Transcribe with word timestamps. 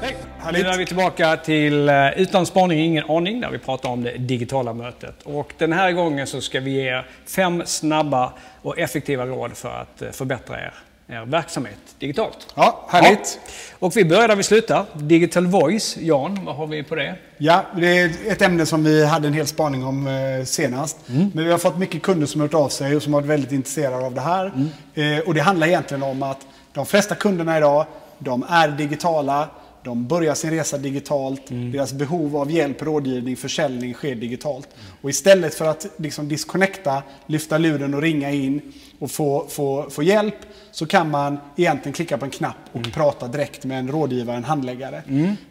Hej! 0.00 0.16
Nu 0.52 0.58
är 0.58 0.78
vi 0.78 0.86
tillbaka 0.86 1.36
till 1.36 1.88
eh, 1.88 2.08
Utan 2.16 2.46
spaning 2.46 2.78
ingen 2.78 3.10
aning 3.10 3.40
där 3.40 3.50
vi 3.50 3.58
pratar 3.58 3.88
om 3.88 4.02
det 4.02 4.18
digitala 4.18 4.72
mötet. 4.74 5.14
Och 5.24 5.52
den 5.58 5.72
här 5.72 5.92
gången 5.92 6.26
så 6.26 6.40
ska 6.40 6.60
vi 6.60 6.70
ge 6.70 7.02
fem 7.26 7.62
snabba 7.66 8.32
och 8.62 8.78
effektiva 8.78 9.26
råd 9.26 9.56
för 9.56 9.68
att 9.68 10.02
eh, 10.02 10.10
förbättra 10.10 10.60
er, 10.60 10.74
er 11.06 11.24
verksamhet 11.24 11.78
digitalt. 11.98 12.46
Ja, 12.54 12.86
härligt. 12.88 13.40
Ja. 13.44 13.76
Och 13.78 13.96
vi 13.96 14.04
börjar 14.04 14.28
där 14.28 14.36
vi 14.36 14.42
slutar. 14.42 14.84
Digital 14.94 15.46
voice. 15.46 15.96
Jan, 15.96 16.44
vad 16.44 16.56
har 16.56 16.66
vi 16.66 16.82
på 16.82 16.94
det? 16.94 17.14
Ja, 17.38 17.62
det 17.76 17.98
är 17.98 18.10
ett 18.26 18.42
ämne 18.42 18.66
som 18.66 18.84
vi 18.84 19.06
hade 19.06 19.28
en 19.28 19.34
hel 19.34 19.46
spaning 19.46 19.84
om 19.84 20.06
eh, 20.06 20.44
senast. 20.44 20.98
Men 21.06 21.44
vi 21.44 21.50
har 21.50 21.58
fått 21.58 21.78
mycket 21.78 22.02
kunder 22.02 22.26
som 22.26 22.40
har 22.40 22.48
hört 22.48 22.54
av 22.54 22.68
sig 22.68 22.96
och 22.96 23.02
som 23.02 23.14
har 23.14 23.20
varit 23.20 23.30
väldigt 23.30 23.52
intresserade 23.52 24.06
av 24.06 24.14
det 24.14 24.20
här. 24.20 24.52
Eh, 24.94 25.18
och 25.26 25.34
det 25.34 25.40
handlar 25.40 25.66
egentligen 25.66 26.02
om 26.02 26.22
att 26.22 26.46
de 26.72 26.86
flesta 26.86 27.14
kunderna 27.14 27.58
idag, 27.58 27.86
de 28.18 28.44
är 28.48 28.68
digitala. 28.68 29.48
De 29.84 30.06
börjar 30.06 30.34
sin 30.34 30.50
resa 30.50 30.78
digitalt. 30.78 31.42
Deras 31.48 31.92
behov 31.92 32.36
av 32.36 32.50
hjälp, 32.50 32.82
rådgivning, 32.82 33.36
försäljning 33.36 33.94
sker 33.94 34.14
digitalt. 34.14 34.68
Och 35.02 35.10
istället 35.10 35.54
för 35.54 35.64
att 35.64 35.86
liksom 35.96 36.28
disconnecta, 36.28 37.02
lyfta 37.26 37.58
luren 37.58 37.94
och 37.94 38.02
ringa 38.02 38.30
in 38.30 38.72
och 38.98 39.10
få, 39.10 39.46
få, 39.48 39.90
få 39.90 40.02
hjälp 40.02 40.34
så 40.70 40.86
kan 40.86 41.10
man 41.10 41.38
egentligen 41.56 41.92
klicka 41.92 42.18
på 42.18 42.24
en 42.24 42.30
knapp 42.30 42.56
och 42.72 42.92
prata 42.92 43.28
direkt 43.28 43.64
med 43.64 43.78
en 43.78 43.88
rådgivare, 43.88 44.36
en 44.36 44.44
handläggare. 44.44 45.02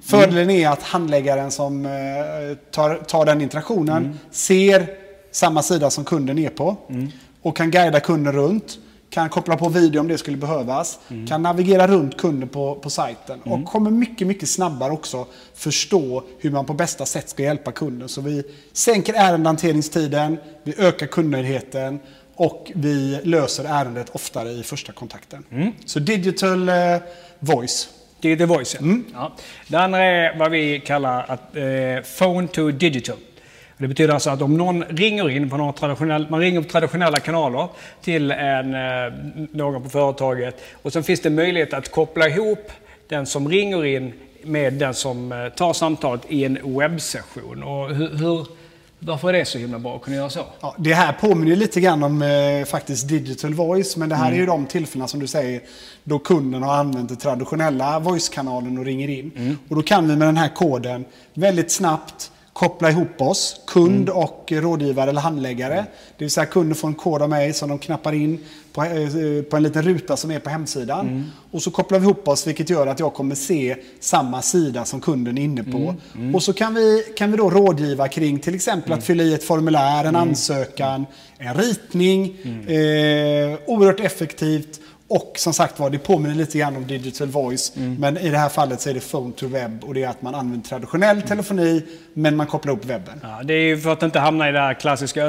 Fördelen 0.02 0.50
är 0.50 0.70
att 0.70 0.84
handläggaren 0.84 1.52
som 1.52 1.86
eh, 1.86 1.91
tar, 2.72 2.95
tar 2.95 3.25
den 3.25 3.41
interaktionen 3.41 4.20
ser 4.31 4.88
samma 5.31 5.62
sida 5.64 5.89
som 5.89 6.05
kunden 6.05 6.39
är 6.39 6.50
på 6.50 6.78
och 7.41 7.58
kan 7.58 7.72
guida 7.72 8.00
kunden 8.00 8.34
runt. 8.34 8.80
Kan 9.09 9.29
koppla 9.29 9.57
på 9.57 9.70
video 9.70 9.99
om 9.99 10.07
det 10.07 10.17
skulle 10.17 10.38
behövas. 10.38 10.99
Kan 11.27 11.41
navigera 11.43 11.88
runt 11.88 12.17
kunden 12.17 12.49
på, 12.49 12.75
på 12.75 12.89
sajten. 12.89 13.41
Och 13.41 13.66
kommer 13.66 13.91
mycket, 13.91 14.27
mycket 14.27 14.50
snabbare 14.50 14.91
också 14.91 15.25
förstå 15.55 16.23
hur 16.39 16.52
man 16.52 16.66
på 16.66 16.73
bästa 16.73 17.05
sätt 17.05 17.30
ska 17.30 17.44
hjälpa 17.44 17.72
kunden. 17.72 18.09
Så 18.09 18.22
vi 18.22 18.44
sänker 18.73 19.13
ärendehanteringstiden, 19.13 20.38
vi 20.63 20.73
ökar 20.78 21.08
kundnöjdheten 21.08 22.00
och 22.35 22.72
vi 22.75 23.19
löser 23.23 23.63
ärendet 23.63 24.09
oftare 24.09 24.50
i 24.50 24.63
första 24.63 24.91
kontakten. 24.91 25.44
Så 25.85 26.00
digital 26.00 26.69
eh, 26.69 26.75
voice. 27.39 27.89
Digital 28.22 28.47
voice, 28.47 28.75
ja. 28.75 28.80
Mm. 28.80 29.05
ja. 29.13 29.35
Det 29.67 29.78
andra 29.78 30.03
är 30.03 30.38
vad 30.38 30.52
vi 30.52 30.80
kallar 30.80 31.25
att, 31.28 31.55
eh, 31.55 31.63
phone 32.17 32.47
to 32.47 32.72
digital. 32.72 33.17
Det 33.78 33.88
betyder 33.88 34.14
alltså 34.14 34.30
att 34.30 34.42
om 34.42 34.58
någon 34.58 34.83
ringer 34.83 35.30
in 35.30 35.50
på 35.50 35.58
någon 35.58 35.73
traditionell, 35.73 36.28
man 36.30 36.39
ringer 36.39 36.61
på 36.61 36.70
traditionella 36.70 37.20
kanaler 37.20 37.67
till 38.02 38.31
en, 38.31 38.75
eh, 38.75 39.14
någon 39.52 39.84
på 39.84 39.89
företaget 39.89 40.61
och 40.81 40.94
sen 40.94 41.03
finns 41.03 41.22
det 41.22 41.30
möjlighet 41.30 41.73
att 41.73 41.92
koppla 41.92 42.28
ihop 42.28 42.72
den 43.08 43.25
som 43.25 43.50
ringer 43.50 43.86
in 43.86 44.14
med 44.44 44.73
den 44.73 44.94
som 44.94 45.31
eh, 45.31 45.47
tar 45.50 45.73
samtalet 45.73 46.22
i 46.28 46.45
en 46.45 46.78
webbsession. 46.78 47.64
Och 47.64 47.95
hur, 47.95 48.17
hur, 48.17 48.47
varför 49.00 49.28
är 49.28 49.34
det 49.34 49.45
så 49.45 49.58
himla 49.58 49.80
bra 49.80 49.95
att 49.95 50.02
kunna 50.02 50.17
göra 50.17 50.30
så? 50.30 50.45
Ja, 50.59 50.75
det 50.78 50.94
här 50.94 51.14
påminner 51.14 51.56
lite 51.56 51.81
grann 51.81 52.03
om 52.03 52.22
eh, 52.22 52.66
faktiskt 52.66 53.08
digital 53.08 53.53
voice, 53.53 53.97
men 53.97 54.09
det 54.09 54.16
här 54.16 54.31
är 54.31 54.36
ju 54.36 54.45
de 54.45 54.66
tillfällena 54.66 55.08
som 55.08 55.19
du 55.19 55.28
säger 55.28 55.62
då 56.03 56.19
kunden 56.19 56.64
har 56.64 56.75
använt 56.75 57.09
den 57.09 57.17
traditionella 57.17 58.00
voice-kanalen 58.00 58.78
och 58.78 58.86
ringer 58.86 59.09
in. 59.09 59.58
Och 59.69 59.75
då 59.75 59.81
kan 59.81 60.08
vi 60.08 60.16
med 60.16 60.28
den 60.28 60.38
här 60.38 60.50
koden 60.50 61.06
väldigt 61.34 61.72
snabbt 61.72 62.31
koppla 62.58 62.89
ihop 62.89 63.22
oss, 63.22 63.61
kund 63.67 64.09
och 64.09 64.52
rådgivare 64.52 65.09
eller 65.09 65.22
handläggare. 65.22 65.86
Det 66.17 66.25
vill 66.25 66.31
säga 66.31 66.45
kunden 66.45 66.75
får 66.75 66.88
en 66.88 66.94
kod 66.94 67.22
av 67.22 67.30
mig 67.30 67.53
som 67.53 67.69
de 67.69 67.80
knappar 67.80 68.13
in 68.13 68.39
på, 68.73 68.83
eh, 68.83 69.41
på 69.50 69.58
en 69.58 69.63
liten 69.63 69.81
ruta 69.81 70.17
som 70.17 70.31
är 70.31 70.39
på 70.39 70.50
hemsidan. 70.50 71.31
Och 71.52 71.61
så 71.61 71.72
kopplar 71.72 72.00
vi 72.00 72.05
ihop 72.05 72.28
oss 72.28 72.47
vilket 72.47 72.69
gör 72.69 72.88
att 72.88 73.00
jag 73.00 73.13
kommer 73.13 73.35
se 73.35 73.75
samma 74.00 74.41
sida 74.41 74.85
som 74.85 75.02
kunden 75.02 75.38
är 75.38 75.41
inne 75.41 75.63
på. 75.63 75.95
Och 76.33 76.44
så 76.44 76.53
kan 76.53 76.73
vi, 76.73 77.03
kan 77.18 77.31
vi 77.31 77.38
då 77.38 77.50
rådgiva 77.50 78.07
kring 78.07 78.40
till 78.40 78.56
exempel 78.56 78.94
att 78.94 79.03
fylla 79.03 79.24
i 79.24 79.34
ett 79.34 79.44
formulär, 79.44 80.06
en 80.06 80.16
ansökan, 80.16 81.06
en 81.38 81.53
ritning. 81.53 82.35
Eh, 82.68 83.59
oerhört 83.66 84.00
effektivt. 84.00 84.79
Och 85.09 85.34
som 85.38 85.53
sagt 85.53 85.79
var, 85.79 85.90
det 85.90 85.97
påminner 86.00 86.35
lite 86.35 86.57
grann 86.57 86.75
om 86.75 86.88
digital 86.88 87.28
voice. 87.28 87.72
Men 87.75 88.18
i 88.18 88.29
det 88.29 88.38
här 88.38 88.50
fallet 88.50 88.81
så 88.81 88.90
är 88.90 88.94
det 88.94 89.12
phone 89.12 89.34
to 89.34 89.47
web. 89.47 89.84
Och 89.84 89.94
det 89.94 90.03
är 90.03 90.07
att 90.09 90.22
man 90.22 90.35
använder 90.35 90.69
traditionell 90.69 91.22
telefoni, 91.22 91.84
men 92.13 92.35
man 92.35 92.47
kopplar 92.47 92.73
upp 92.73 92.85
webben. 92.85 93.19
Ja, 93.23 93.40
det 93.44 93.53
är 93.53 93.62
ju 93.62 93.78
för 93.79 93.94
att 93.94 94.03
inte 94.03 94.19
hamna 94.19 94.50
i 94.50 94.51
det 94.51 94.59
här 94.59 94.73
klassiska 94.73 95.23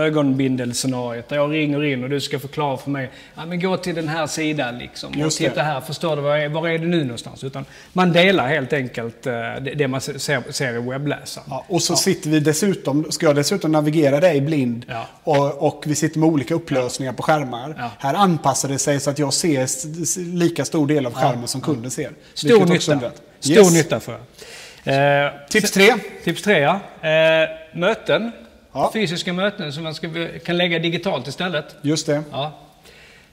ögonbindelscenariot 0.49 1.28
där 1.28 1.37
jag 1.37 1.53
ringer 1.53 1.84
in 1.84 2.05
och 2.05 2.11
du 2.11 2.21
ska 2.21 2.39
förklara 2.39 2.77
för 2.77 2.91
mig. 2.91 3.11
Ja, 3.34 3.47
men 3.47 3.61
gå 3.61 3.77
till 3.77 3.94
den 3.94 4.09
här 4.09 4.27
sidan 4.27 4.78
liksom. 4.78 5.11
Och 5.11 5.16
Just 5.16 5.39
det. 5.39 5.49
titta 5.49 5.62
här, 5.62 5.81
förstår 5.81 6.16
du? 6.16 6.22
Var 6.22 6.37
är, 6.37 6.49
var 6.49 6.69
är 6.69 6.78
det 6.78 6.87
nu 6.87 7.03
någonstans? 7.05 7.45
Utan 7.45 7.65
man 7.93 8.12
delar 8.12 8.49
helt 8.49 8.72
enkelt 8.72 9.27
eh, 9.27 9.33
det, 9.33 9.75
det 9.75 9.89
man 9.89 10.00
ser, 10.00 10.53
ser 10.53 10.75
i 10.75 10.78
webbläsaren. 10.91 11.47
Ja, 11.50 11.65
och 11.69 11.83
så 11.83 11.97
sitter 11.97 12.31
vi 12.31 12.41
dessutom, 12.41 13.06
ska 13.10 13.27
jag 13.27 13.37
dessutom 13.37 13.72
navigera 13.72 14.21
dig 14.21 14.41
blind 14.41 14.84
Ja. 14.89 15.06
och, 15.25 15.66
och 15.66 15.84
vi 15.87 15.95
sitter 15.95 16.19
med 16.19 16.28
olika 16.28 16.55
upplösningar 16.55 17.12
på 17.12 17.22
skärmar. 17.22 17.75
Ja. 17.78 17.91
Här 17.99 18.15
anpassar 18.15 18.69
det 18.69 18.78
sig 18.78 19.00
så 19.00 19.10
att 19.10 19.19
jag 19.19 19.33
ser 19.33 19.66
lika 20.17 20.65
stor 20.65 20.87
del 20.87 21.06
av 21.06 21.12
skärmen 21.15 21.49
som 21.49 21.61
kunden 21.61 21.91
ser. 21.91 22.11
Stor 22.34 22.67
nytta. 22.67 23.11
Stor 23.41 23.56
Yes. 23.56 23.73
nytta 23.73 24.01
för 24.01 24.19
er. 24.84 25.27
Eh, 25.27 25.31
Tips 25.51 25.71
tre. 25.71 25.95
Tips 26.25 26.43
tre, 26.43 26.59
ja. 26.59 26.81
Eh, 27.09 27.49
möten. 27.75 28.33
Ja. 28.73 28.91
Fysiska 28.93 29.33
möten 29.33 29.73
som 29.73 29.83
man 29.83 29.95
ska, 29.95 30.09
kan 30.45 30.57
lägga 30.57 30.78
digitalt 30.78 31.27
istället. 31.28 31.65
Just 31.83 32.07
det. 32.07 32.23
Ja. 32.31 32.59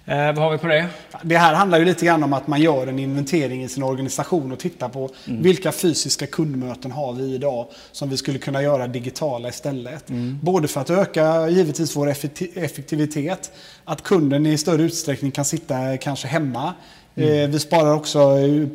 Eh, 0.08 0.26
vad 0.26 0.38
har 0.38 0.52
vi 0.52 0.58
på 0.58 0.68
det? 0.68 0.86
Det 1.22 1.38
här 1.38 1.54
handlar 1.54 1.80
ju 1.80 1.86
lite 1.86 2.06
grann 2.06 2.24
om 2.24 2.34
att 2.34 2.48
man 2.48 2.62
gör 2.62 2.88
en 2.88 3.00
inventering 3.00 3.64
i 3.64 3.68
sin 3.70 3.84
organisation 3.84 4.52
och 4.52 4.60
tittar 4.60 4.90
på 4.90 5.10
Mm. 5.28 5.42
vilka 5.42 5.72
fysiska 5.72 6.28
kundmöten 6.28 6.92
har 6.92 7.14
vi 7.14 7.34
idag 7.36 7.68
som 7.92 8.10
vi 8.10 8.18
skulle 8.18 8.40
kunna 8.40 8.62
göra 8.62 8.88
digitala 8.88 9.50
istället. 9.50 10.10
Mm. 10.10 10.40
Både 10.42 10.68
för 10.68 10.82
att 10.82 10.90
öka 10.90 11.50
givetvis 11.50 11.96
vår 11.96 12.08
effekti- 12.10 12.64
effektivitet, 12.64 13.52
att 13.86 14.02
kunden 14.02 14.46
i 14.46 14.58
större 14.58 14.82
utsträckning 14.82 15.32
kan 15.32 15.46
sitta 15.46 15.98
kanske 15.98 16.28
hemma. 16.28 16.74
Eh, 17.18 17.26
vi 17.50 17.60
sparar 17.60 17.94
också 17.94 18.20
eh, 18.20 18.44
Mm. 18.44 18.70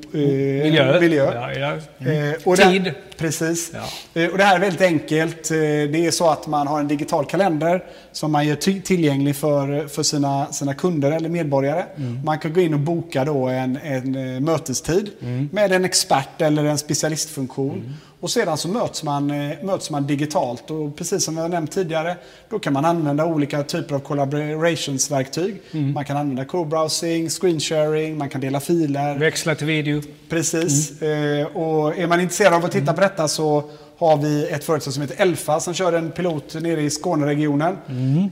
Miljö. 0.62 1.00
miljö. 1.00 1.32
Ja, 1.34 1.52
ja. 1.52 1.72
Eh, 2.12 2.34
och 2.44 2.56
Tid. 2.56 2.82
Det, 2.84 2.94
precis. 3.20 3.72
Ja. 3.74 4.20
Eh, 4.22 4.28
och 4.30 4.38
det 4.38 4.44
här 4.44 4.56
är 4.56 4.60
väldigt 4.60 4.80
enkelt. 4.80 5.50
Eh, 5.50 5.56
det 5.56 6.06
är 6.06 6.10
så 6.10 6.30
att 6.30 6.46
man 6.46 6.66
har 6.66 6.80
en 6.80 6.88
digital 6.88 7.24
kalender 7.24 7.84
som 8.12 8.32
man 8.32 8.46
gör 8.46 8.56
tillgänglig 8.80 9.36
för, 9.36 9.88
för 9.88 10.02
sina, 10.02 10.52
sina 10.52 10.74
kunder 10.74 11.12
eller 11.12 11.28
medborgare. 11.28 11.84
Mm. 11.96 12.20
Man 12.24 12.38
kan 12.38 12.52
gå 12.52 12.60
in 12.60 12.74
och 12.74 12.80
boka 12.80 13.24
då 13.24 13.48
en, 13.48 13.76
en 13.76 14.34
eh, 14.34 14.40
mötestid 14.40 15.10
med 15.52 15.72
en 15.72 15.84
expert 15.84 16.40
eller 16.42 16.64
en 16.64 16.78
specialistfunktion. 16.78 17.78
Mm. 17.78 17.92
Och 18.20 18.30
sedan 18.30 18.56
så 18.56 18.68
möts 18.68 19.02
man, 19.02 19.26
möts 19.62 19.90
man 19.90 20.06
digitalt. 20.06 20.70
Och 20.70 20.96
precis 20.96 21.24
som 21.24 21.36
jag 21.36 21.50
nämnt 21.50 21.72
tidigare, 21.72 22.16
då 22.50 22.58
kan 22.58 22.72
man 22.72 22.84
använda 22.84 23.24
olika 23.24 23.62
typer 23.62 23.94
av 23.94 23.98
collaborationsverktyg. 23.98 25.62
Mm. 25.72 25.92
Man 25.92 26.04
kan 26.04 26.16
använda 26.16 26.44
co-browsing, 26.44 27.28
screen 27.28 27.60
sharing, 27.60 28.18
man 28.18 28.28
kan 28.28 28.40
dela 28.40 28.60
filer. 28.60 29.18
Växla 29.18 29.54
till 29.54 29.66
video. 29.66 30.02
Precis. 30.28 31.02
Eh, 31.02 31.46
och 31.46 31.98
är 31.98 32.06
man 32.06 32.20
intresserad 32.20 32.54
av 32.54 32.64
att 32.64 32.72
titta 32.72 32.92
på 32.92 33.00
detta 33.10 33.28
så 33.28 33.64
har 33.98 34.16
vi 34.16 34.48
ett 34.48 34.64
företag 34.64 34.92
som 34.92 35.02
heter 35.02 35.22
Elfa 35.22 35.60
som 35.60 35.74
kör 35.74 35.92
en 35.92 36.10
pilot 36.10 36.54
nere 36.54 36.80
i 36.82 36.90
Skåneregionen. 36.90 37.76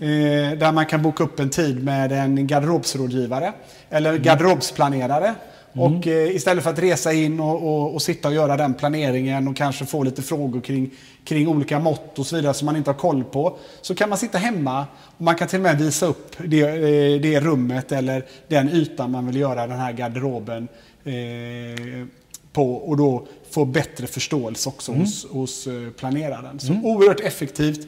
Eh, 0.01 0.59
där 0.59 0.73
man 0.73 0.87
kan 0.87 1.03
boka 1.03 1.25
upp 1.25 1.41
en 1.41 1.51
tid 1.51 1.85
med 1.85 2.13
en 2.13 2.47
garderobsrådgivare 2.47 3.53
eller 3.91 4.19
garderobsplanerare. 4.19 5.35
Och 5.73 6.07
eh, 6.07 6.37
istället 6.37 6.65
för 6.65 6.71
att 6.71 6.79
resa 6.79 7.13
in 7.13 7.41
och, 7.41 7.63
och, 7.63 7.95
och 7.95 8.03
sitta 8.03 8.29
och 8.29 8.35
göra 8.35 8.57
den 8.57 8.75
planeringen 8.75 9.49
och 9.49 9.57
kanske 9.57 9.87
få 9.87 10.03
lite 10.03 10.23
frågor 10.23 10.61
kring, 10.61 10.91
kring 11.25 11.49
olika 11.49 11.79
mått 11.79 12.19
och 12.19 12.27
så 12.27 12.37
vidare 12.37 12.55
som 12.55 12.67
man 12.67 12.77
inte 12.77 12.91
har 12.91 12.99
koll 12.99 13.25
på. 13.25 13.57
Så 13.83 13.95
kan 13.95 14.09
man 14.09 14.19
sitta 14.19 14.39
hemma 14.39 14.87
och 15.17 15.23
man 15.23 15.35
kan 15.35 15.49
till 15.49 15.59
och 15.59 15.63
med 15.63 15.79
visa 15.79 16.07
upp 16.07 16.37
det, 16.39 16.61
eh, 16.61 17.21
det 17.21 17.41
rummet 17.41 17.93
eller 17.93 18.25
den 18.49 18.69
ytan 18.69 19.11
man 19.11 19.27
vill 19.27 19.37
göra 19.37 19.67
den 19.67 19.79
här 19.79 19.93
garderoben 19.93 20.69
eh, 21.05 22.07
på 22.53 22.73
och 22.75 22.97
då 22.97 23.27
få 23.51 23.65
bättre 23.65 24.07
förståelse 24.07 24.69
också 24.69 24.93
hos, 24.93 25.27
hos 25.31 25.67
eh, 25.67 25.91
planeraren. 25.91 26.61
Så 26.61 26.73
oerhört 26.73 27.21
effektivt. 27.21 27.87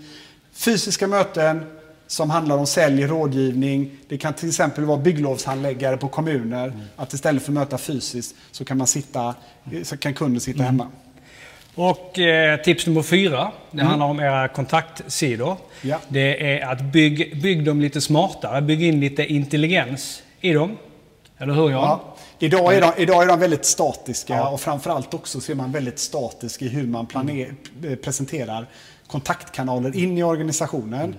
Fysiska 0.53 1.07
möten 1.07 1.67
som 2.07 2.31
handlar 2.31 2.57
om 2.57 2.67
sälj, 2.67 3.07
rådgivning. 3.07 3.91
Det 4.09 4.19
kan 4.19 4.35
till 4.35 4.49
exempel 4.49 4.85
vara 4.85 4.99
bygglovshandläggare 4.99 5.97
på 5.97 6.09
kommuner. 6.09 6.73
Att 6.97 7.13
istället 7.13 7.43
för 7.43 7.51
att 7.51 7.55
möta 7.55 7.79
fysiskt 7.79 8.37
så 8.51 8.65
kan, 8.65 8.79
man 8.79 8.87
sitta, 8.87 9.35
så 9.83 9.97
kan 9.97 10.15
kunden 10.15 10.41
sitta 10.41 10.63
hemma. 10.63 10.87
Och 11.75 12.19
eh, 12.19 12.61
tips 12.61 12.87
nummer 12.87 13.03
fyra, 13.03 13.53
det 13.71 13.83
handlar 13.83 14.07
om 14.07 14.21
era 14.21 14.49
kontaktsidor. 14.49 15.57
Ja. 15.83 15.99
Det 16.09 16.59
är 16.59 16.67
att 16.67 16.81
bygg, 16.81 17.43
bygg 17.43 17.65
dem 17.65 17.81
lite 17.81 18.01
smartare, 18.01 18.63
bygg 18.63 18.83
in 18.83 19.01
lite 19.01 19.33
intelligens 19.33 20.23
i 20.41 20.53
dem. 20.53 20.77
Eller 21.39 21.55
hur 21.55 21.71
Jan? 21.71 21.83
Ja. 21.83 22.10
Idag, 22.43 22.75
är 22.75 22.81
de, 22.81 22.93
idag 22.97 23.23
är 23.23 23.27
de 23.27 23.41
väldigt 23.41 23.65
statiska 23.65 24.49
och 24.49 24.61
framförallt 24.61 25.15
också 25.15 25.41
så 25.41 25.53
är 25.53 25.57
man 25.57 25.73
väldigt 25.73 25.99
statisk 25.99 26.63
i 26.63 26.69
hur 26.69 26.87
man 26.87 27.07
planer, 27.07 27.55
eh, 27.85 27.95
presenterar 27.95 28.67
kontaktkanaler 29.07 29.97
in 29.97 30.19
i 30.19 30.23
organisationen. 30.23 31.15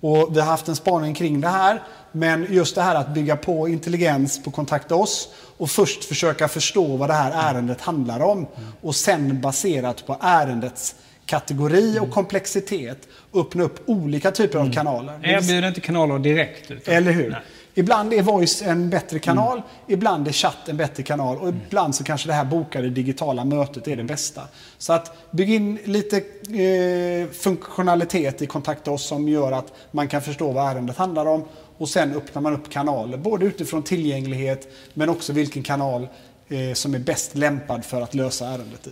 Och 0.00 0.36
vi 0.36 0.40
har 0.40 0.46
haft 0.46 0.68
en 0.68 0.76
spaning 0.76 1.14
kring 1.14 1.40
det 1.40 1.48
här. 1.48 1.82
Men 2.12 2.46
just 2.50 2.74
det 2.74 2.82
här 2.82 2.94
att 2.94 3.14
bygga 3.14 3.36
på 3.36 3.68
intelligens 3.68 4.42
på 4.42 4.50
Kontakta 4.50 4.94
oss 4.94 5.28
och 5.56 5.70
först 5.70 6.04
försöka 6.04 6.48
förstå 6.48 6.96
vad 6.96 7.08
det 7.08 7.14
här 7.14 7.50
ärendet 7.50 7.80
handlar 7.80 8.20
om. 8.20 8.46
Och 8.80 8.94
sen 8.94 9.40
baserat 9.40 10.06
på 10.06 10.16
ärendets 10.20 10.94
kategori 11.26 11.98
och 12.00 12.10
komplexitet 12.10 13.08
öppna 13.34 13.62
upp 13.62 13.80
olika 13.86 14.30
typer 14.30 14.58
av 14.58 14.72
kanaler. 14.72 15.20
Erbjuder 15.22 15.68
inte 15.68 15.80
kanaler 15.80 16.18
direkt. 16.18 16.70
Utan, 16.70 16.94
Eller 16.94 17.12
hur? 17.12 17.30
Nej. 17.30 17.40
Ibland 17.74 18.12
är 18.12 18.22
voice 18.22 18.62
en 18.62 18.90
bättre 18.90 19.18
kanal, 19.18 19.62
ibland 19.86 20.28
är 20.28 20.32
chatt 20.32 20.68
en 20.68 20.76
bättre 20.76 21.02
kanal 21.02 21.36
och 21.38 21.48
ibland 21.48 21.94
så 21.94 22.04
kanske 22.04 22.28
det 22.28 22.34
här 22.34 22.44
bokade 22.44 22.90
digitala 22.90 23.44
mötet 23.44 23.88
är 23.88 23.96
det 23.96 24.04
bästa. 24.04 24.42
Så 24.78 24.92
att 24.92 25.30
bygga 25.30 25.54
in 25.54 25.78
lite 25.84 26.16
eh, 26.16 27.28
funktionalitet 27.32 28.42
i 28.42 28.46
Kontakta 28.46 28.90
oss 28.90 29.06
som 29.06 29.28
gör 29.28 29.52
att 29.52 29.72
man 29.90 30.08
kan 30.08 30.22
förstå 30.22 30.52
vad 30.52 30.70
ärendet 30.70 30.96
handlar 30.96 31.26
om 31.26 31.44
och 31.78 31.88
sen 31.88 32.14
öppnar 32.14 32.42
man 32.42 32.54
upp 32.54 32.70
kanaler, 32.70 33.18
både 33.18 33.46
utifrån 33.46 33.82
tillgänglighet 33.82 34.68
men 34.94 35.08
också 35.08 35.32
vilken 35.32 35.62
kanal 35.62 36.08
eh, 36.48 36.74
som 36.74 36.94
är 36.94 36.98
bäst 36.98 37.36
lämpad 37.36 37.84
för 37.84 38.00
att 38.00 38.14
lösa 38.14 38.46
ärendet 38.46 38.86
i. 38.86 38.90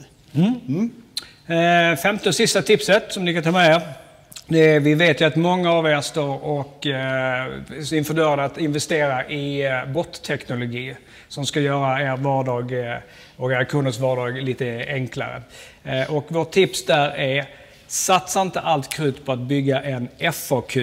Eh, 1.47 1.97
femte 1.97 2.29
och 2.29 2.35
sista 2.35 2.63
tipset 2.63 3.13
som 3.13 3.25
ni 3.25 3.35
kan 3.35 3.43
ta 3.43 3.51
med 3.51 3.75
er. 3.75 4.08
Det 4.47 4.79
vi 4.79 4.95
vet 4.95 5.21
ju 5.21 5.25
att 5.25 5.37
många 5.37 5.73
av 5.73 5.87
er 5.87 6.01
står 6.01 6.45
och 6.45 6.87
eh, 6.87 7.47
inför 7.93 8.15
dörren 8.15 8.41
att 8.41 8.59
investera 8.59 9.29
i 9.29 9.67
eh, 9.67 9.87
botteknologi 9.87 10.97
som 11.29 11.47
ska 11.47 11.61
göra 11.61 12.03
er 12.03 12.17
vardag 12.17 12.73
eh, 12.73 12.97
och 13.37 13.53
era 13.53 13.65
kunders 13.65 13.99
vardag 13.99 14.43
lite 14.43 14.85
enklare. 14.89 15.43
Eh, 15.85 16.15
och 16.15 16.25
vårt 16.29 16.51
tips 16.51 16.85
där 16.85 17.11
är 17.17 17.47
satsa 17.87 18.43
inte 18.43 18.61
allt 18.61 18.89
krut 18.89 19.25
på 19.25 19.33
att 19.33 19.39
bygga 19.39 19.83
en 19.83 20.09
FAQ 20.33 20.77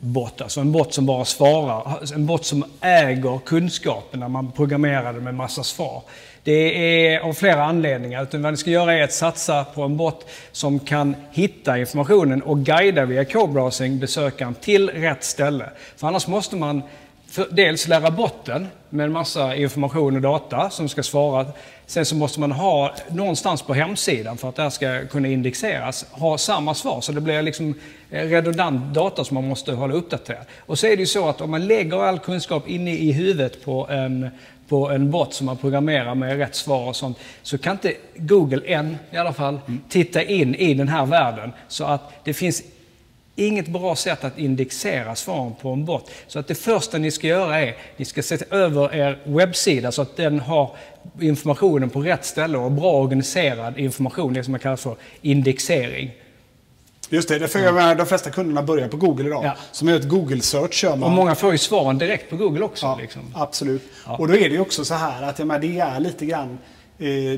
bot, 0.00 0.40
alltså 0.40 0.60
en 0.60 0.72
bot 0.72 0.94
som 0.94 1.06
bara 1.06 1.24
svarar, 1.24 2.14
en 2.14 2.26
bot 2.26 2.44
som 2.44 2.64
äger 2.80 3.38
kunskapen 3.38 4.20
när 4.20 4.28
man 4.28 4.52
programmerar 4.52 5.12
den 5.12 5.24
med 5.24 5.34
massa 5.34 5.62
svar. 5.62 6.02
Det 6.44 7.06
är 7.06 7.20
av 7.20 7.32
flera 7.32 7.64
anledningar. 7.64 8.22
Utan 8.22 8.42
vad 8.42 8.52
ni 8.52 8.56
ska 8.56 8.70
göra 8.70 8.94
är 8.94 9.02
att 9.02 9.12
satsa 9.12 9.64
på 9.64 9.82
en 9.82 9.96
bot 9.96 10.26
som 10.52 10.78
kan 10.78 11.16
hitta 11.30 11.78
informationen 11.78 12.42
och 12.42 12.58
guida 12.58 13.04
via 13.04 13.24
co-browsing 13.24 13.98
besökaren 13.98 14.54
till 14.54 14.90
rätt 14.90 15.24
ställe. 15.24 15.70
För 15.96 16.06
annars 16.06 16.26
måste 16.26 16.56
man 16.56 16.82
för 17.30 17.46
dels 17.50 17.88
lära 17.88 18.10
botten 18.10 18.66
med 18.88 19.04
en 19.04 19.12
massa 19.12 19.56
information 19.56 20.16
och 20.16 20.22
data 20.22 20.70
som 20.70 20.88
ska 20.88 21.02
svara. 21.02 21.46
Sen 21.90 22.06
så 22.06 22.14
måste 22.14 22.40
man 22.40 22.52
ha 22.52 22.94
någonstans 23.08 23.62
på 23.62 23.74
hemsidan 23.74 24.36
för 24.36 24.48
att 24.48 24.56
det 24.56 24.62
här 24.62 24.70
ska 24.70 25.06
kunna 25.06 25.28
indexeras, 25.28 26.06
ha 26.10 26.38
samma 26.38 26.74
svar. 26.74 27.00
Så 27.00 27.12
det 27.12 27.20
blir 27.20 27.42
liksom 27.42 27.74
eh, 28.10 28.28
redundant 28.28 28.94
data 28.94 29.24
som 29.24 29.34
man 29.34 29.48
måste 29.48 29.72
hålla 29.72 29.94
uppdaterad. 29.94 30.44
Och 30.66 30.78
så 30.78 30.86
är 30.86 30.90
det 30.90 31.00
ju 31.00 31.06
så 31.06 31.28
att 31.28 31.40
om 31.40 31.50
man 31.50 31.66
lägger 31.66 32.02
all 32.02 32.18
kunskap 32.18 32.68
inne 32.68 32.94
i 32.94 33.12
huvudet 33.12 33.64
på 33.64 33.88
en, 33.88 34.30
på 34.68 34.90
en 34.90 35.10
bot 35.10 35.34
som 35.34 35.46
man 35.46 35.56
programmerar 35.56 36.14
med 36.14 36.38
rätt 36.38 36.54
svar 36.54 36.88
och 36.88 36.96
sånt, 36.96 37.18
så 37.42 37.58
kan 37.58 37.72
inte 37.72 37.94
Google 38.16 38.62
än 38.66 38.98
i 39.10 39.16
alla 39.16 39.32
fall 39.32 39.60
titta 39.88 40.22
in 40.22 40.54
i 40.54 40.74
den 40.74 40.88
här 40.88 41.06
världen. 41.06 41.52
Så 41.68 41.84
att 41.84 42.12
det 42.24 42.34
finns 42.34 42.62
inget 43.46 43.68
bra 43.68 43.96
sätt 43.96 44.24
att 44.24 44.38
indexera 44.38 45.14
svaren 45.14 45.54
på 45.62 45.72
en 45.72 45.84
bot. 45.84 46.10
Så 46.26 46.38
att 46.38 46.48
det 46.48 46.54
första 46.54 46.98
ni 46.98 47.10
ska 47.10 47.26
göra 47.26 47.60
är 47.60 47.76
ni 47.96 48.04
ska 48.04 48.22
sätta 48.22 48.56
över 48.56 48.94
er 48.94 49.18
webbsida 49.24 49.92
så 49.92 50.02
att 50.02 50.16
den 50.16 50.40
har 50.40 50.70
informationen 51.20 51.90
på 51.90 52.00
rätt 52.00 52.24
ställe 52.24 52.58
och 52.58 52.72
bra 52.72 52.92
organiserad 52.92 53.78
information, 53.78 54.32
det 54.32 54.44
som 54.44 54.50
man 54.50 54.60
kallar 54.60 54.76
för 54.76 54.96
indexering. 55.22 56.10
Just 57.12 57.28
det, 57.28 57.38
därför 57.38 57.58
jag 57.58 57.96
de 57.96 58.06
flesta 58.06 58.30
kunderna 58.30 58.62
börjar 58.62 58.88
på 58.88 58.96
Google 58.96 59.26
idag. 59.26 59.44
Ja. 59.44 59.56
Som 59.72 59.88
gör 59.88 59.96
ett 59.96 60.08
Google-search 60.08 60.72
kör 60.72 60.96
man. 60.96 61.02
Och 61.02 61.10
många 61.10 61.34
får 61.34 61.52
ju 61.52 61.58
svaren 61.58 61.98
direkt 61.98 62.30
på 62.30 62.36
Google 62.36 62.64
också. 62.64 62.86
Ja, 62.86 62.98
liksom. 63.00 63.22
Absolut. 63.34 63.82
Och 64.04 64.28
då 64.28 64.34
är 64.34 64.48
det 64.48 64.54
ju 64.54 64.60
också 64.60 64.84
så 64.84 64.94
här 64.94 65.22
att 65.22 65.38
menar, 65.38 65.58
det 65.58 65.78
är 65.78 66.00
lite 66.00 66.26
grann 66.26 66.58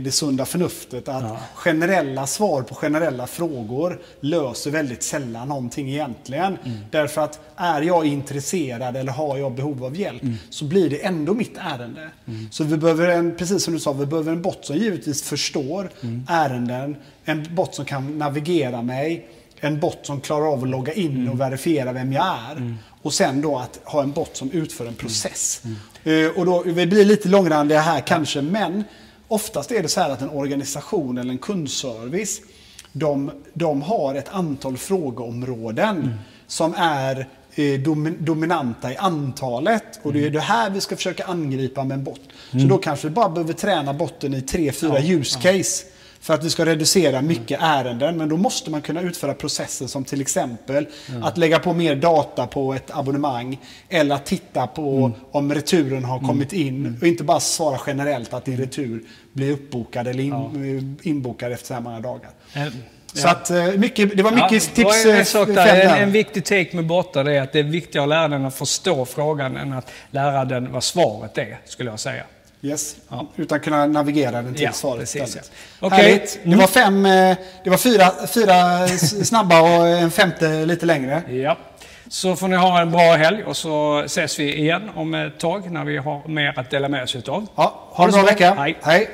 det 0.05 0.15
sunda 0.15 0.45
förnuftet 0.45 1.09
att 1.09 1.25
generella 1.55 2.27
svar 2.27 2.63
på 2.63 2.75
generella 2.75 3.27
frågor 3.27 4.01
löser 4.21 4.71
väldigt 4.71 5.03
sällan 5.03 5.49
någonting 5.49 5.89
egentligen. 5.91 6.57
Mm. 6.65 6.79
Därför 6.91 7.21
att 7.21 7.41
är 7.57 7.83
jag 7.83 8.07
intresserad 8.07 8.97
eller 8.97 9.13
har 9.13 9.39
jag 9.39 9.53
behov 9.55 9.85
av 9.85 9.97
hjälp 9.97 10.23
Mm. 10.23 10.35
så 10.51 10.65
blir 10.65 10.91
det 10.91 10.97
ändå 11.07 11.35
mitt 11.35 11.57
ärende. 11.59 12.11
Så 12.51 12.65
vi 12.65 12.77
behöver 12.77 13.09
en, 13.09 13.37
precis 13.37 13.65
som 13.65 13.75
du 13.75 13.81
sa, 13.81 13.93
vi 13.93 14.07
behöver 14.07 14.33
en 14.33 14.43
bot 14.43 14.65
som 14.65 14.77
givetvis 14.77 15.23
förstår 15.23 15.91
Mm. 16.03 16.27
ärenden, 16.29 16.97
en 17.25 17.55
bot 17.55 17.75
som 17.75 17.85
kan 17.85 18.19
navigera 18.19 18.83
mig, 18.83 19.29
en 19.61 19.81
bot 19.81 19.99
som 20.03 20.21
klarar 20.21 20.53
av 20.53 20.63
att 20.63 20.69
logga 20.69 20.93
in 20.93 21.17
Mm. 21.17 21.33
och 21.33 21.41
verifiera 21.41 21.93
vem 21.93 22.13
jag 22.13 22.27
är. 22.27 22.77
Och 23.03 23.13
sen 23.13 23.41
då 23.41 23.59
att 23.59 23.81
ha 23.85 24.03
en 24.03 24.13
bot 24.13 24.37
som 24.37 24.51
utför 24.51 24.87
en 24.87 24.95
process. 24.95 25.63
Eh, 26.05 26.27
och 26.39 26.47
då, 26.47 26.63
vi 26.67 26.87
blir 26.87 27.05
lite 27.05 27.29
långrandiga 27.29 27.81
här 27.81 28.01
kanske, 28.01 28.43
men 28.43 28.85
oftast 29.33 29.73
är 29.73 29.83
det 29.83 29.89
så 29.89 30.01
här 30.01 30.11
att 30.11 30.23
en 30.23 30.31
organisation 30.31 31.19
eller 31.19 31.31
en 31.31 31.39
kundservice, 31.39 32.41
de, 32.93 33.31
de 33.53 33.83
har 33.83 34.15
ett 34.15 34.29
antal 34.29 34.77
frågeområden 34.77 36.15
som 36.47 36.75
är 36.75 37.29
eh, 37.55 37.81
dom, 37.81 38.17
dominanta 38.19 38.93
i 38.93 38.97
antalet. 38.97 40.01
Och 40.03 40.13
det 40.13 40.27
är 40.27 40.31
det 40.31 40.41
här 40.41 40.71
vi 40.71 40.81
ska 40.81 40.97
försöka 40.97 41.25
angripa 41.25 41.85
med 41.85 41.95
en 41.95 42.05
bot. 42.05 42.21
Så 42.51 42.59
då 42.59 42.79
kanske 42.79 43.09
vi 43.09 43.15
bara 43.15 43.29
behöver 43.29 43.53
träna 43.53 43.95
botten 43.95 44.35
i 44.35 44.43
tre, 44.43 44.73
fyra 44.73 45.01
use 45.01 45.41
case. 45.41 45.85
För 46.23 46.35
att 46.35 46.45
vi 46.45 46.51
ska 46.51 46.67
reducera 46.67 47.23
mycket 47.23 47.61
ärenden. 47.63 48.17
Men 48.17 48.29
då 48.29 48.37
måste 48.37 48.71
man 48.71 48.83
kunna 48.83 49.01
utföra 49.01 49.35
processer 49.35 49.87
som 49.87 50.05
till 50.05 50.21
exempel 50.21 50.87
att 51.23 51.39
lägga 51.39 51.59
på 51.59 51.73
mer 51.73 51.97
data 51.97 52.47
på 52.47 52.75
ett 52.75 52.91
abonnemang. 52.91 53.61
Eller 53.89 54.15
att 54.15 54.27
titta 54.27 54.67
på 54.67 55.13
om 55.31 55.55
returen 55.55 56.05
har 56.05 56.19
kommit 56.19 56.53
in. 56.53 56.99
Och 57.01 57.07
inte 57.07 57.25
bara 57.25 57.41
svara 57.41 57.81
generellt 57.87 58.35
att 58.35 58.45
din 58.45 58.57
retur 58.57 59.03
blir 59.33 59.53
uppbokad 59.53 60.09
eller 60.09 60.25
in, 60.25 60.99
inbokad 61.03 61.53
efter 61.53 61.67
så 61.67 61.75
här 61.75 61.81
många 61.81 62.01
dagar. 62.01 62.31
Eh, 62.55 62.67
Så 63.15 63.29
att 63.29 63.51
eh, 63.51 63.67
mycket, 63.67 64.17
det 64.17 64.23
var 64.23 64.31
mycket 64.31 64.53
Ja, 64.53 64.75
tips. 64.75 65.05
en, 65.07 65.17
eh, 65.17 65.25
sak 65.25 65.49
där, 65.49 65.81
en, 65.81 66.03
en 66.03 66.13
viktig 66.13 66.45
take 66.45 66.77
med 66.77 66.85
det 67.13 67.37
är 67.37 67.43
att 67.43 67.53
det 67.53 67.59
är 67.59 67.63
viktigare 67.63 68.05
att 68.05 68.09
lära 68.09 68.29
den 68.29 68.45
att 68.45 68.55
förstå 68.55 69.05
frågan 69.05 69.57
än 69.57 69.73
att 69.73 69.91
lära 70.11 70.45
den 70.45 70.73
vad 70.73 70.85
svaret 70.85 71.39
är, 71.39 71.59
skulle 71.65 71.91
jag 71.91 72.01
säga. 72.01 72.25
Yes. 72.65 72.97
Utan 73.37 73.61
kunna 73.61 73.87
navigera 73.87 74.43
den 74.43 74.55
till 74.55 74.63
Ja, 74.63 74.73
svaret 74.73 75.01
precis, 75.01 75.39
ja. 75.81 75.89
Härligt. 75.89 76.39
Det 76.45 76.57
var 76.57 76.67
fem, 76.67 77.07
eh, 77.07 77.37
det 77.65 77.71
var 77.71 77.77
fyra, 77.77 78.11
fyra 78.27 78.89
snabba 79.25 79.61
och 79.61 79.89
en 79.89 80.11
femte 80.11 80.67
lite 80.67 80.87
längre. 80.87 81.23
Ja. 81.31 81.57
Så 82.09 82.37
får 82.37 82.49
ni 82.49 82.57
ha 82.57 82.81
en 82.81 82.91
bra 82.91 83.17
helg 83.17 83.45
och 83.45 83.57
så 83.57 84.03
ses 84.07 84.39
vi 84.39 84.57
igen 84.59 84.91
om 84.95 85.15
ett 85.15 85.39
tag 85.39 85.71
när 85.71 85.85
vi 85.85 85.97
har 85.97 86.29
mer 86.29 86.59
att 86.59 86.71
dela 86.71 86.89
med 86.89 87.03
oss 87.03 87.17
utav. 87.17 87.47
Ja, 87.55 87.89
ha 87.91 88.05
en 88.05 88.11
bra 88.11 88.23
vecka. 88.23 88.55
Hej. 88.55 88.77
Hej. 88.83 89.09